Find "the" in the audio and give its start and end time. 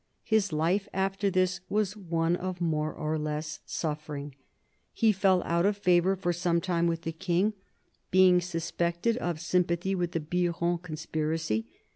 7.03-7.11, 10.13-10.19